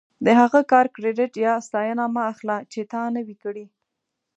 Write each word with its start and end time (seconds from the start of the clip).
د 0.25 0.27
هغه 0.39 0.59
کار 0.71 0.85
کریډیټ 0.95 1.33
یا 1.45 1.53
ستاینه 1.67 2.05
مه 2.13 2.23
اخله 2.31 2.57
چې 2.71 2.79
تا 2.91 3.01
نه 3.15 3.21
وي 3.25 3.35
کړی. 3.43 3.65